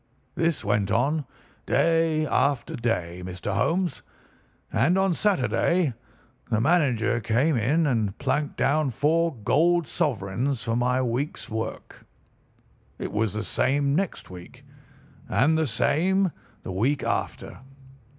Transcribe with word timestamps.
"This 0.33 0.65
went 0.65 0.89
on 0.89 1.25
day 1.67 2.25
after 2.25 2.75
day, 2.75 3.21
Mr. 3.23 3.53
Holmes, 3.53 4.01
and 4.73 4.97
on 4.97 5.13
Saturday 5.13 5.93
the 6.49 6.59
manager 6.59 7.19
came 7.19 7.55
in 7.55 7.85
and 7.85 8.17
planked 8.17 8.57
down 8.57 8.89
four 8.89 9.35
golden 9.35 9.85
sovereigns 9.87 10.63
for 10.63 10.75
my 10.75 11.03
week's 11.03 11.49
work. 11.51 12.03
It 12.97 13.11
was 13.11 13.33
the 13.33 13.43
same 13.43 13.93
next 13.93 14.31
week, 14.31 14.65
and 15.29 15.55
the 15.55 15.67
same 15.67 16.31
the 16.63 16.71
week 16.71 17.03
after. 17.03 17.59